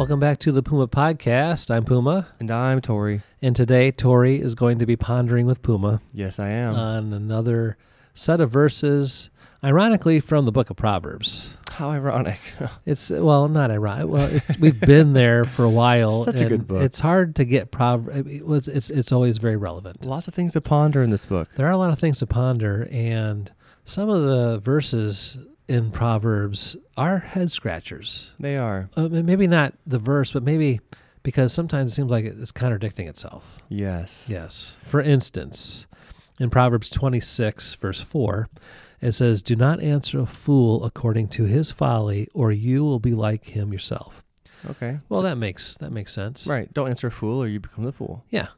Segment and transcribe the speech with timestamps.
[0.00, 1.70] Welcome back to the Puma Podcast.
[1.70, 3.20] I'm Puma, And I'm Tory.
[3.42, 6.74] and today Tory is going to be pondering with Puma Yes, I am.
[6.74, 7.76] on another
[8.14, 9.28] set of verses,
[9.62, 11.52] ironically from the book of Proverbs.
[11.72, 12.38] How ironic.
[12.86, 14.08] It's well, not ironic.
[14.08, 16.24] Well, we've been there for a while.
[16.24, 16.80] Such a good book.
[16.80, 18.26] It's hard to get Proverbs.
[18.26, 20.06] It's, it's it's always very relevant.
[20.06, 21.50] Lots of things to ponder in this book.
[21.58, 23.52] There are a lot of things to ponder, and
[23.84, 25.36] some of the verses
[25.70, 28.32] in Proverbs are head scratchers.
[28.40, 28.90] They are.
[28.96, 30.80] Uh, maybe not the verse, but maybe
[31.22, 33.62] because sometimes it seems like it's contradicting itself.
[33.68, 34.26] Yes.
[34.28, 34.76] Yes.
[34.84, 35.86] For instance,
[36.40, 38.48] in Proverbs 26, verse 4,
[39.00, 43.14] it says, Do not answer a fool according to his folly, or you will be
[43.14, 44.24] like him yourself.
[44.68, 44.98] Okay.
[45.08, 46.46] Well, that makes that makes sense.
[46.48, 46.70] Right.
[46.74, 48.24] Don't answer a fool or you become the fool.
[48.28, 48.48] Yeah.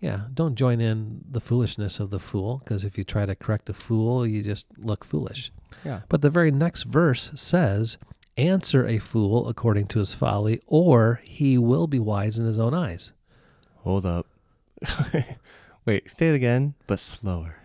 [0.00, 0.22] Yeah.
[0.32, 3.74] Don't join in the foolishness of the fool, because if you try to correct a
[3.74, 5.52] fool, you just look foolish.
[5.84, 6.00] Yeah.
[6.08, 7.98] But the very next verse says,
[8.36, 12.74] Answer a fool according to his folly, or he will be wise in his own
[12.74, 13.12] eyes.
[13.82, 14.26] Hold up.
[15.86, 17.56] Wait, say it again, but slower.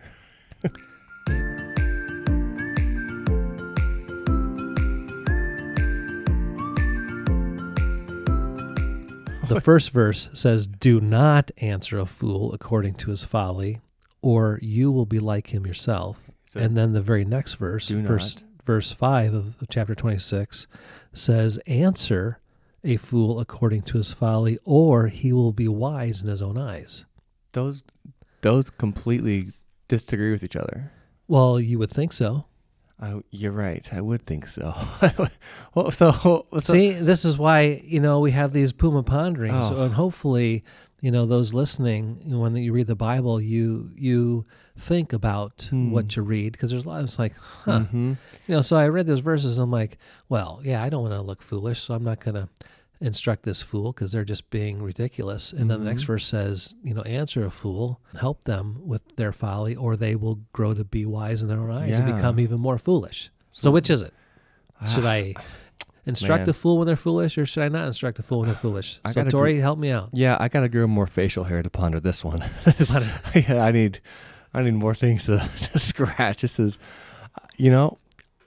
[9.48, 13.80] The first verse says, Do not answer a fool according to his folly,
[14.22, 16.29] or you will be like him yourself.
[16.50, 20.66] So, and then the very next verse, verse, verse 5 of, chapter 26,
[21.12, 22.40] says, Answer
[22.82, 27.04] a fool according to his folly, or he will be wise in his own eyes.
[27.52, 27.84] those
[28.42, 29.52] those completely
[29.86, 30.90] disagree with each other.
[31.28, 32.46] Well, you would think so.
[33.00, 33.86] I, you're right.
[33.92, 34.74] I would think so.
[35.74, 39.84] well, so, so See, this is why you know we have these Puma ponderings, Oh.
[39.84, 40.64] and hopefully,
[41.00, 44.44] you know those listening you know, when you read the Bible, you you
[44.76, 45.90] think about Hmm.
[45.90, 47.02] what you read because there's a lot.
[47.02, 48.16] It's like, huh, Mhm.
[48.46, 48.62] you know.
[48.62, 49.58] So I read those verses.
[49.58, 52.48] I'm like, well, yeah, I don't want to look foolish, so I'm not going to
[53.02, 55.52] instruct this fool because they're just being ridiculous.
[55.54, 56.06] And then the next Mhm.
[56.08, 60.40] verse says, you know, answer a fool, help them with their folly, or they will
[60.52, 63.30] grow to be wise in their own eyes and become even more foolish.
[63.52, 64.12] So which is it?
[64.86, 65.34] Should Ah, I
[66.06, 66.50] instruct Man.
[66.50, 69.00] a fool when they're foolish, or should I not instruct a fool when they're foolish?
[69.04, 70.10] I so, gotta Tory, help me out.
[70.12, 72.44] Yeah, I gotta grow more facial hair to ponder this one.
[73.34, 74.00] yeah, I need,
[74.54, 76.42] I need more things to, to scratch.
[76.42, 76.78] This is,
[77.56, 77.98] you know,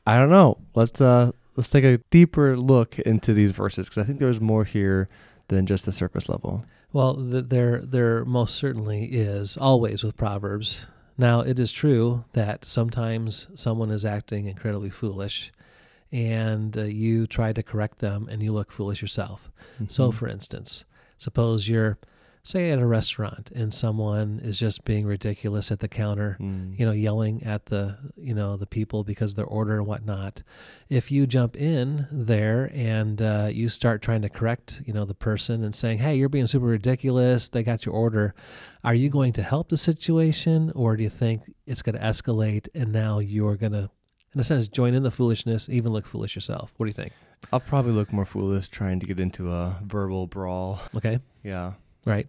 [0.06, 0.58] I don't know.
[0.76, 4.64] Let's uh, let's take a deeper look into these verses because I think there's more
[4.66, 5.08] here
[5.48, 6.66] than just the surface level.
[6.92, 10.86] Well, th- there, there most certainly is always with Proverbs.
[11.18, 15.52] Now, it is true that sometimes someone is acting incredibly foolish,
[16.14, 19.52] and uh, you try to correct them, and you look foolish yourself.
[19.88, 20.14] So, Mhm.
[20.14, 20.86] for instance,
[21.18, 21.98] suppose you're,
[22.44, 26.38] say, at a restaurant, and someone is just being ridiculous at the counter.
[26.40, 26.78] Mm.
[26.78, 30.44] you know, yelling at the, you know, the people because of their order and whatnot.
[30.90, 35.14] If you jump in there and uh, you start trying to correct, you know, the
[35.16, 37.50] person and saying, "Hey, you're being super ridiculous.
[37.50, 38.36] They got your order."
[38.84, 42.68] Are you going to help the situation, or do you think it's going to escalate
[42.76, 43.90] and now you're going to,
[44.34, 46.74] in a sense, join in the foolishness, even look foolish yourself?
[46.78, 47.14] What do you think?
[47.52, 50.82] I'll probably look more foolish trying to get into a verbal brawl.
[50.96, 51.74] Okay, Yeah.
[52.06, 52.28] right.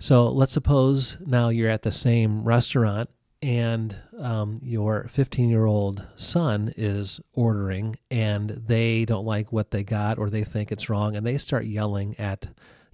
[0.00, 3.08] So let's suppose now you're at the same restaurant
[3.42, 9.82] and um, your 15 year old son is ordering and they don't like what they
[9.84, 12.48] got or they think it's wrong and they start yelling at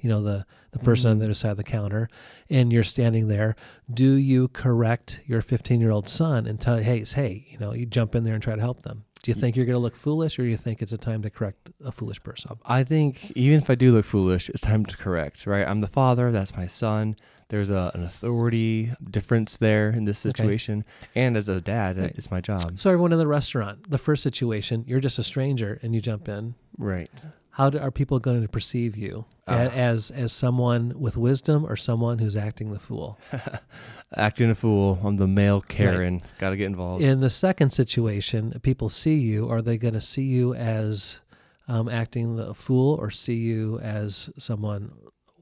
[0.04, 1.20] you know the the person on Mhm.
[1.20, 2.08] the other side of the counter
[2.50, 3.56] and you're standing there
[3.92, 7.86] do you correct your 15 year old son and tell hey hey you know you
[7.86, 9.96] jump in there and try to help them do you think you're going to look
[9.96, 13.32] foolish or do you think it's a time to correct a foolish person I think
[13.34, 15.66] even if I do look foolish, it's time to correct, right?
[15.66, 17.16] I'm the father, that's my son.
[17.48, 20.30] There's a, an authority difference there in this Okay.
[20.42, 20.84] situation.
[21.14, 22.12] And as a dad, Right.
[22.16, 22.78] it's my job.
[22.78, 26.28] so everyone in the restaurant the first situation you're just a stranger and you jump
[26.28, 27.10] in Right.
[27.50, 29.24] how do, are people going to perceive you.
[29.46, 33.18] A- as as someone with wisdom or someone who's acting the fool
[34.16, 34.98] Acting a fool.
[35.04, 36.20] I'm the male Karen.
[36.38, 37.02] Got to get involved.
[37.02, 41.20] in the second situation people see you are they going to see you as
[41.68, 44.92] um, acting the fool or see you as someone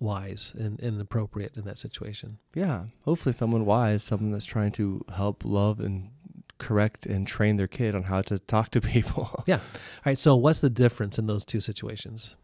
[0.00, 2.86] wise and, and appropriate in that situation Yeah.
[3.04, 6.10] Hopefully, someone wise, someone that's trying to help, love, and
[6.62, 9.44] correct and train their kid on how to talk to people.
[9.46, 9.56] Yeah.
[9.56, 9.60] All
[10.06, 12.36] right so what's the difference in those two situations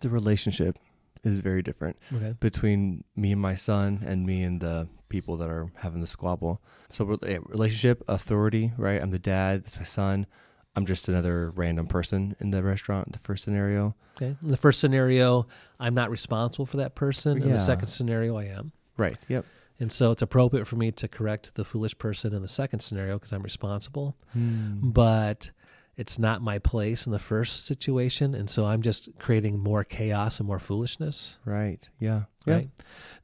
[0.00, 0.78] the relationship
[1.24, 5.48] is very different okay between me and my son and me and the people that
[5.48, 6.60] are having the squabble.
[6.90, 9.00] So, relationship, authority, right?
[9.00, 10.26] I'm the dad, it's my son.
[10.74, 13.94] I'm just another random person in the restaurant, the first scenario.
[14.16, 15.46] okay in the first scenario
[15.80, 19.18] i'm not responsible for that person in the second scenario i am Right.
[19.28, 19.44] Yep.
[19.78, 23.16] And so it's appropriate for me to correct the foolish person in the second scenario
[23.18, 24.16] because I'm responsible.
[24.32, 24.90] Hmm.
[24.90, 25.50] But
[25.96, 30.38] it's not my place in the first situation, and so I'm just creating more chaos
[30.38, 31.38] and more foolishness.
[31.44, 31.88] Right.
[31.98, 32.22] Yeah.
[32.46, 32.68] Right.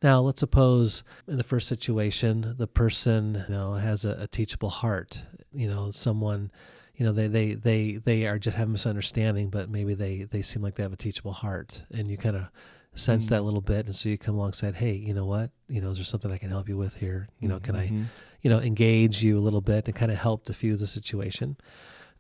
[0.03, 4.71] Now, let's suppose in the first situation, the person you know has a, a teachable
[4.71, 5.23] heart.
[5.53, 6.51] You know, someone,
[6.97, 10.63] you know, they they they they are just have misunderstanding, but maybe they they seem
[10.63, 12.47] like they have a teachable heart, and you kind of
[12.95, 13.31] sense Mm.
[13.31, 14.75] that little bit, and so you come alongside.
[14.77, 15.51] Hey, you know what?
[15.69, 17.29] You know, is there something I can help you with here?
[17.41, 18.07] You know, can I Mhm.
[18.43, 21.57] you know, engage you a little bit and kind of help diffuse the situation.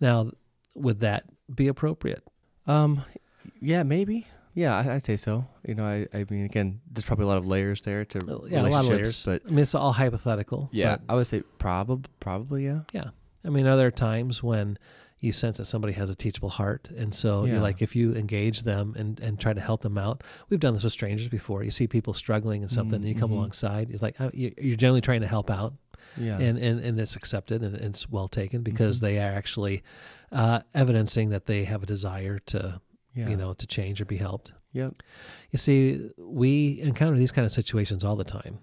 [0.01, 0.31] Now,
[0.75, 2.23] would that be appropriate?
[2.67, 3.03] Um,
[3.61, 4.29] yeah, maybe.
[4.55, 5.47] Yeah, I, I'd say so.
[5.67, 8.19] You know, I, I mean, again, there's probably a lot of layers there to
[8.49, 8.89] Yeah, a lot of layers.
[8.91, 10.69] relationships, but I mean, it's all hypothetical.
[10.73, 13.11] yeah, but, I would say probably, probably, yeah yeah.
[13.45, 14.79] I mean, are there times when
[15.23, 17.53] you sense that somebody has a teachable heart, and so Yeah.
[17.53, 20.75] you're like, if you engage them and and try to help them out, we've done
[20.75, 21.63] this with strangers before.
[21.65, 23.35] You see people struggling in something, and you come Mhm.
[23.39, 23.91] alongside.
[23.91, 25.73] It's like uh, you- you're generally trying to help out,
[26.19, 26.39] Yeah.
[26.39, 29.01] and, and and it's accepted and it's well taken because Mhm.
[29.03, 29.83] they are actually
[30.33, 32.81] uh, evidencing that they have a desire to
[33.15, 33.29] yeah.
[33.31, 34.53] you know to change or be helped.
[34.73, 35.03] Yep.
[35.53, 38.59] You see, we encounter these kind of situations all the time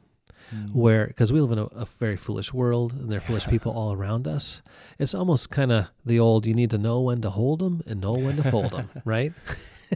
[0.54, 0.74] Mm.
[0.74, 3.72] where, because we live in a, a very foolish world and there are foolish people
[3.72, 4.62] all around us.
[4.98, 8.01] It's almost kind of the old you need to know when to hold them and
[8.01, 9.34] know when to fold them, right?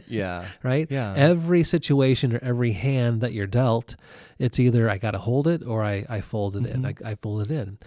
[0.08, 0.44] yeah.
[0.62, 0.86] Right?
[0.90, 1.14] Yeah.
[1.16, 3.96] Every situation or every hand that you're dealt,
[4.38, 6.86] it's either I got to hold it or I, I fold it in.
[6.86, 6.94] I.
[7.04, 7.78] I fold it in.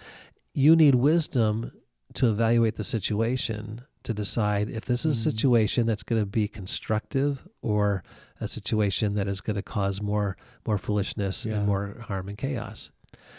[0.54, 1.72] You need wisdom
[2.14, 5.32] to evaluate the situation to decide if this is a Mm.
[5.32, 8.02] situation that's going to be constructive or
[8.40, 10.36] a situation that is going to cause more
[10.66, 11.56] more foolishness Yeah.
[11.58, 12.90] and more harm and chaos.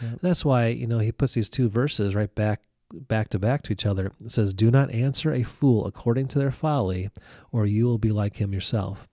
[0.01, 0.11] Yep.
[0.11, 2.61] And that's why you know he puts these two verses right back
[3.07, 4.11] back to back to each other.
[4.23, 7.09] It says, "Do not answer a fool according to their folly,
[7.51, 9.07] or you will be like him yourself."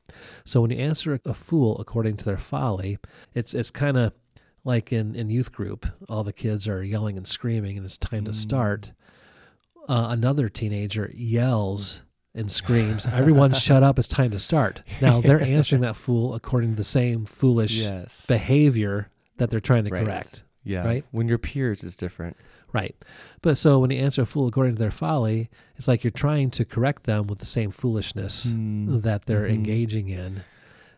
[0.46, 2.98] So when you answer a fool according to their folly,
[3.34, 4.12] it's it's kind of
[4.64, 8.24] like in in youth group, all the kids are yelling and screaming, and it's time
[8.24, 8.34] to Mm.
[8.34, 8.92] start.
[9.88, 12.02] Uh, another teenager yells
[12.34, 13.98] and screams, "Everyone, shut up!
[13.98, 18.26] It's time to start." Now they're answering that fool according to the same foolish Yes.
[18.26, 20.04] behavior that they're trying to Right.
[20.04, 20.42] correct.
[20.64, 20.84] yeah.
[20.84, 21.04] right?
[21.12, 22.36] When your peers is different.
[22.72, 22.96] Right.
[23.42, 26.50] But so when you answer a fool according to their folly, it's like you're trying
[26.50, 29.02] to correct them with the same foolishness Mm.
[29.02, 29.54] that they're Mhm.
[29.54, 30.42] engaging in.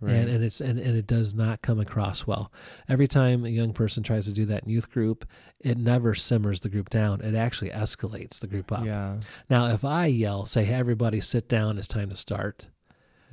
[0.01, 0.13] Right.
[0.13, 2.53] And, and it's and, and it does not come across well.
[2.89, 5.25] Every time a young person tries to do that in youth group,
[5.61, 7.21] it never simmers the group down.
[7.21, 8.85] It actually escalates the group up.
[8.85, 9.17] yeah.
[9.51, 12.69] Now, if I yell, say, hey, everybody sit down, it's time to start,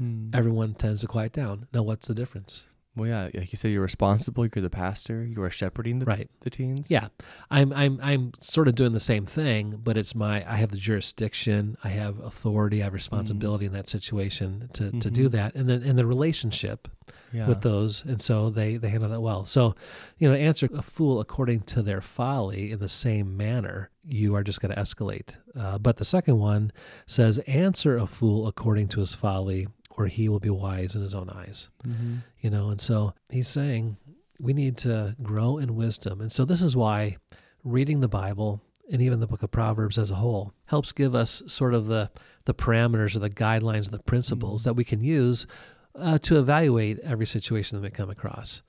[0.01, 0.35] Mm.
[0.35, 1.67] everyone tends to quiet down.
[1.73, 2.67] Now, what's the difference?
[2.95, 4.45] Well, yeah, like you said, you're responsible.
[4.45, 5.25] You're the pastor.
[5.25, 6.29] You are shepherding the, Right.
[6.41, 6.89] the teens.
[6.89, 7.07] Yeah,
[7.51, 10.77] I'm I'm I'm sort of doing the same thing, but it's my I have the
[10.77, 15.31] jurisdiction, I have authority, I have responsibility in that situation to, to do Mhm.
[15.31, 16.87] that, and then in the relationship
[17.33, 17.47] Yeah.
[17.47, 19.43] with those, and so they they handle that well.
[19.43, 19.75] So,
[20.17, 24.43] you know, answer a fool according to their folly in the same manner, you are
[24.43, 25.35] just going to escalate.
[25.53, 26.71] Uh, but the second one
[27.07, 31.13] says, answer a fool according to his folly, or he will be wise in his
[31.13, 32.23] own eyes Mhm.
[32.41, 33.97] you know and so he's saying
[34.39, 37.17] we need to grow in wisdom and so this is why
[37.63, 38.61] reading the bible
[38.91, 42.09] and even the book of proverbs as a whole helps give us sort of the
[42.45, 44.65] the parameters or the guidelines the principles Mhm.
[44.65, 45.47] that we can use
[45.95, 48.61] uh, to evaluate every situation that we come across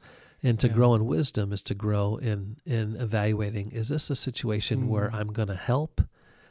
[0.45, 0.75] and to Yeah.
[0.75, 5.15] grow in wisdom is to grow in in evaluating is this a situation where Mm.
[5.15, 6.01] i'm going to help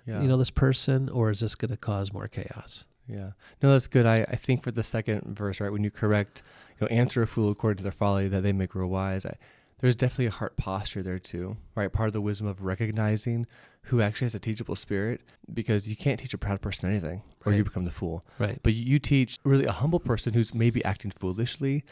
[0.06, 0.22] Yeah.
[0.22, 3.32] you know this person or is this going to cause more chaos Yeah.
[3.62, 4.06] No, that's good.
[4.06, 6.42] I, I think for the second verse, right, when you correct,
[6.80, 9.36] you know, answer a fool according to their folly that they may grow wise, I,
[9.80, 11.92] there's definitely a heart posture there too, right?
[11.92, 13.46] Part of the wisdom of recognizing
[13.84, 15.22] who actually has a teachable spirit
[15.54, 18.26] because you can't teach a proud person anything or you become the fool.
[18.40, 21.84] right But you teach really a humble person who's maybe acting foolishly,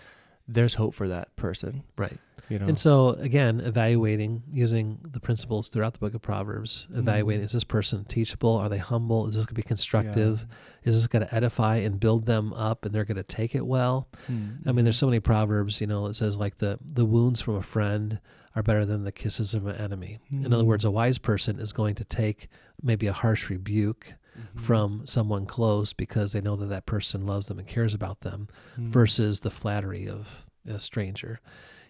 [0.47, 2.17] there's hope for that person, right
[2.49, 2.65] you know?
[2.67, 7.45] And so, again, evaluating using the principles throughout the book of Proverbs, evaluating Mhm.
[7.45, 8.55] is this person teachable?
[8.57, 9.27] Are they humble?
[9.27, 10.45] Is this going to be constructive?
[10.83, 13.65] Is this going to edify and build them up and they're going to take it
[13.65, 14.09] well?
[14.29, 17.39] Mm, I mean, there's so many Proverbs, you know, it says like the, the wounds
[17.39, 18.19] from a friend
[18.55, 20.19] are better than the kisses of an enemy.
[20.29, 20.67] In other Mhm.
[20.67, 22.49] words, a wise person is going to take
[22.81, 24.61] maybe a harsh rebuke Mhm.
[24.61, 28.47] from someone close because they know that that person loves them and cares about them
[28.77, 28.89] Mm.
[28.89, 31.39] versus the flattery of a stranger.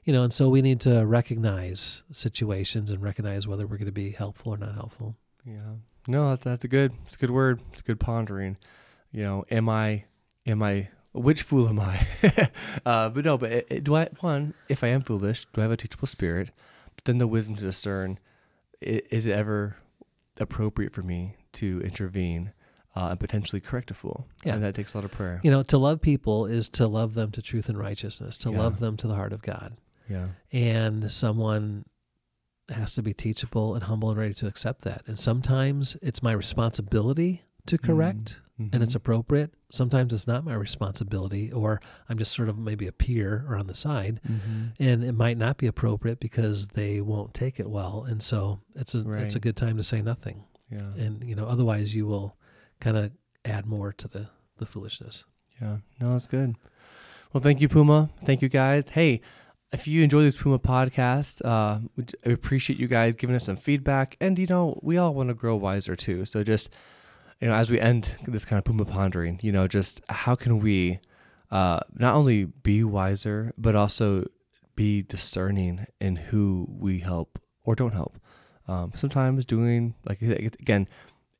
[0.03, 3.91] You know, and so we need to recognize situations and recognize whether we're going to
[3.91, 5.15] be helpful or not helpful.
[5.45, 5.75] Yeah.
[6.07, 7.61] No, that's that's a good it's a good word.
[7.71, 8.57] It's a good pondering.
[9.11, 10.03] You know, am I
[10.45, 12.05] am I which fool am I?
[12.85, 15.63] uh, but no, but it, it- do I one if I am foolish, do I
[15.63, 16.49] have a teachable spirit?
[16.95, 18.19] But then the wisdom to discern
[18.81, 19.77] i- is it ever
[20.39, 22.51] appropriate for me to intervene
[22.95, 24.27] uh, and potentially correct a fool?
[24.45, 24.55] Yeah.
[24.55, 25.39] and that takes a lot of prayer.
[25.43, 28.59] You know, to love people is to love them to truth and righteousness, to Yeah.
[28.59, 29.77] love them to the heart of God.
[30.09, 31.85] Yeah, And someone
[32.69, 35.01] has to be teachable and humble and ready to accept that.
[35.07, 38.69] And sometimes it's my responsibility to correct Mhm.
[38.73, 39.53] and it's appropriate.
[39.71, 43.67] Sometimes it's not my responsibility, or I'm just sort of maybe a peer or on
[43.67, 44.73] the side, Mhm.
[44.79, 48.03] and it might not be appropriate because they won't take it well.
[48.07, 50.43] And so it's a it's a good time to say nothing.
[50.73, 51.03] Yeah.
[51.03, 52.37] And you know, otherwise you will
[52.79, 53.11] kind of
[53.45, 55.25] add more to the the foolishness.
[55.61, 56.55] Yeah, no, that's good.
[57.31, 58.09] Well, thank you, Puma.
[58.23, 58.89] Thank you, guys.
[58.89, 59.21] Hey,
[59.71, 63.57] if you enjoy this Puma podcast, uh, we I appreciate you guys giving us some
[63.57, 64.15] feedback.
[64.21, 66.25] And you know, we all want to grow wiser too.
[66.25, 66.69] So just
[67.39, 70.59] you know, as we end this kind of Puma pondering, you know, just how can
[70.59, 70.99] we
[71.51, 74.25] uh, not only be wiser, but also
[74.75, 78.17] be discerning in who we help or don't help.
[78.67, 80.87] Um, sometimes doing like again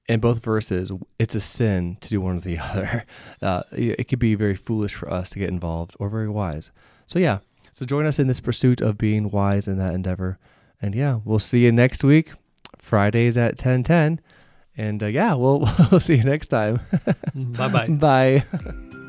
[0.08, 3.06] in both verses, it's a sin to do one or the other.
[3.42, 6.72] Uh, it could be very foolish for us to get involved or very wise.
[7.08, 7.39] So, yeah.
[7.72, 10.38] So, join us in this pursuit of being wise in that endeavor.
[10.82, 12.34] And yeah, we'll see you next week,
[12.77, 14.20] Fridays at 1010.
[14.75, 16.82] And uh, yeah, we'll, we'll see you next time.
[17.36, 17.88] bye bye.
[17.88, 19.00] Bye.